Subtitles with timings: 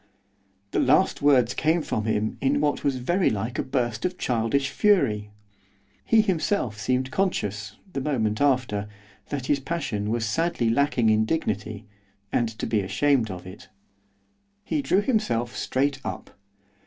[0.71, 4.71] The last words came from him in what was very like a burst of childish
[4.71, 5.29] fury.
[6.03, 8.87] He himself seemed conscious, the moment after,
[9.29, 11.85] that his passion was sadly lacking in dignity,
[12.31, 13.69] and to be ashamed of it.
[14.63, 16.31] He drew himself straight up.